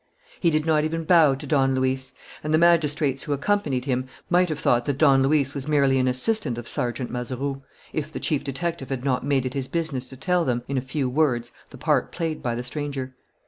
[0.39, 2.13] He did not even bow to Don Luis;
[2.43, 6.07] and the magistrates who accompanied him might have thought that Don Luis was merely an
[6.07, 7.61] assistant of Sergeant Mazeroux,
[7.93, 10.81] if the chief detective had not made it his business to tell them, in a
[10.81, 13.13] few words, the part played by the stranger.